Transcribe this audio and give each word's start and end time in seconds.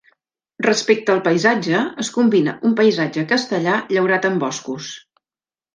Respecte 0.65 1.13
al 1.15 1.21
paisatge 1.27 1.83
es 2.05 2.11
combina 2.17 2.57
un 2.71 2.75
paisatge 2.81 3.27
castellà 3.35 3.79
llaurat 3.95 4.31
amb 4.33 4.45
boscos. 4.49 4.95